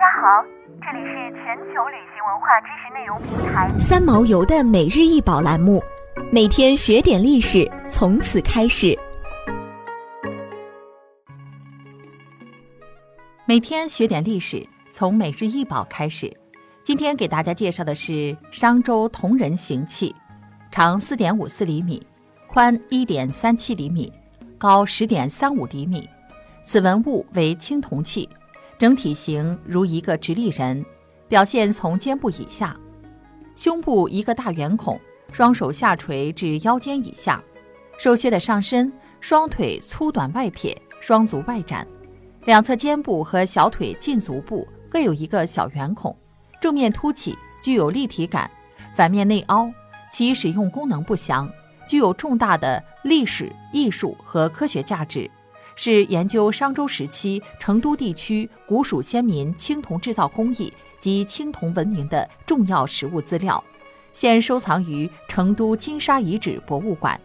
[0.00, 0.42] 家好，
[0.80, 5.78] 这里是全球旅行文化知识内容平台三毛游的每日一宝栏目，
[6.32, 8.98] 每天学点历史，从此开始。
[13.44, 16.34] 每天学点历史，从每日一宝开始。
[16.82, 20.16] 今天给大家介绍的是商周铜人形器，
[20.70, 22.02] 长四点五四厘米，
[22.46, 24.10] 宽一点三七厘米，
[24.56, 26.08] 高十点三五厘米。
[26.64, 28.26] 此文物为青铜器。
[28.80, 30.82] 整体形如一个直立人，
[31.28, 32.74] 表现从肩部以下，
[33.54, 34.98] 胸部一个大圆孔，
[35.30, 37.44] 双手下垂至腰间以下，
[37.98, 38.90] 手靴的上身，
[39.20, 41.86] 双腿粗短外撇，双足外展，
[42.46, 46.16] 两侧肩部和小腿近足部各有一个小圆孔，
[46.58, 48.50] 正面凸起，具有立体感，
[48.96, 49.70] 反面内凹，
[50.10, 51.52] 其使用功能不详，
[51.86, 55.30] 具有重大的历史、艺术和科学价值。
[55.82, 63.64] 是研究商周时期成都地区古蜀先民青铜制造工艺及青铜文明的重要实物资料，
[64.12, 67.18] 现收藏于成都金沙遗址博物馆。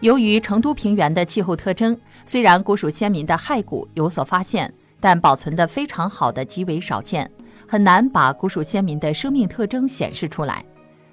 [0.00, 7.30] 由于成都平原的气候特征，虽然古蜀先民的骸骨有所发现，但保存得非常好的极为少见，
[7.68, 10.64] 很难把古蜀先民的生命特征显示出来。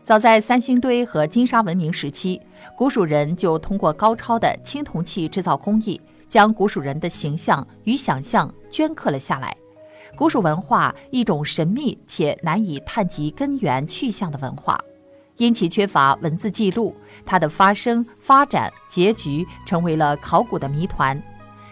[0.03, 2.41] 早在三星堆和金沙文明时期，
[2.75, 6.02] 古蜀人就通过高超的青铜器制造工艺。
[6.36, 9.55] 将古蜀人的形象与想象镌刻了下来。
[10.17, 14.78] 古蜀文化一种神秘且难以探及根源去向的文化，
[15.38, 16.94] 因其缺乏文字记录，
[17.25, 21.17] 它的发生、发展、结局成为了考古的谜团。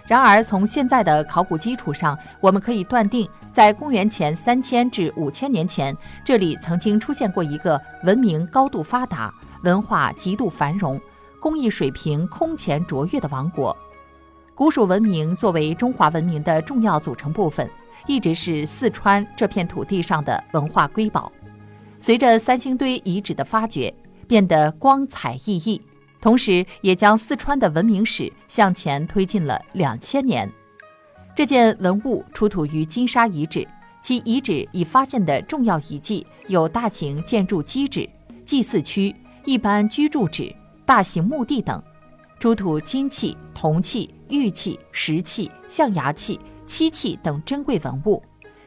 [0.08, 9.30] 然而，从现在的考古基础上，我们可以断定，在公元前三千至五千年前，这里曾经出现过一个文明高度发达、
[9.64, 10.98] 文化极度繁荣、
[11.42, 13.76] 工艺水平空前卓越的王国。
[14.56, 17.68] 古蜀文明作为中华文明的重要组成部分，
[18.06, 21.32] 一直是四川这片土地上的文化瑰宝。
[22.00, 23.92] 随着三星堆遗址的发掘，
[24.28, 25.82] 变得光彩熠熠，
[26.22, 30.48] 同时也将四川的文明史向前推进了两千年。
[31.36, 33.68] 这件文物出土于金沙遗址，
[34.04, 38.08] 其遗址已发现的重要遗迹有大型建筑基址、
[38.46, 39.16] 祭祀区、
[39.46, 40.56] 一般居住址、
[40.86, 41.82] 大型墓地等。
[42.40, 48.20] 出土金器、铜器、玉器、石器、象牙器、漆器等珍贵文物，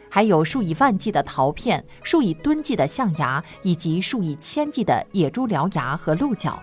[0.08, 6.62] 还有数以万计的陶片、数以吨计的象牙以及数以千计的野猪獠牙和鹿角，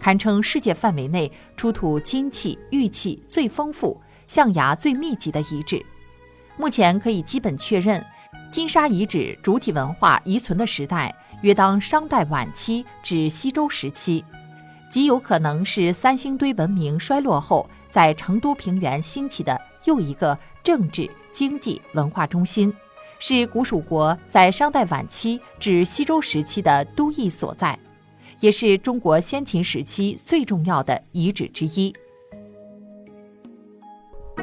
[0.00, 5.84] 堪称世界范围内出土金器、玉器最丰富、象牙最密集的遗址。
[6.56, 8.02] 目前可以基本确认，
[8.50, 14.24] 金沙遗址主体文化遗存的时代约当商代晚期至西周时期。
[14.90, 22.72] 极有可能是三星堆文明衰落后，在成都平原兴起的又一个政治、经济、文化中心，
[23.18, 27.78] 是古蜀国在商代晚期至西周时期的都邑所在，
[28.40, 31.94] 也是中国先秦时期最重要的遗址之一。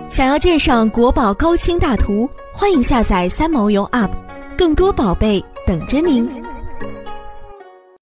[0.10, 4.12] 想要鉴赏国宝高清大图，欢迎下载三毛游 App，
[4.58, 6.45] 更多宝贝等着您。